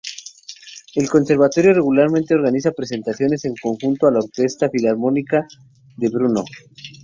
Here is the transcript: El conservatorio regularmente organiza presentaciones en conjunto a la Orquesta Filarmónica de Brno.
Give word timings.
El 0.95 1.07
conservatorio 1.07 1.73
regularmente 1.75 2.33
organiza 2.33 2.71
presentaciones 2.71 3.45
en 3.45 3.53
conjunto 3.61 4.07
a 4.07 4.11
la 4.11 4.17
Orquesta 4.17 4.67
Filarmónica 4.67 5.45
de 5.95 6.09
Brno. 6.09 6.43